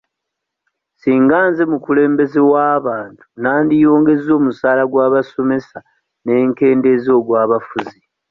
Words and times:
Singa 0.99 1.37
nze 1.49 1.63
mukulembeze 1.71 2.39
w'abantu 2.51 3.23
nandiyongeza 3.41 4.29
omusaala 4.39 4.83
gw'abasomesa 4.91 5.79
ne 6.23 6.33
nkendeeza 6.49 7.09
ogw'abafuzi. 7.19 7.99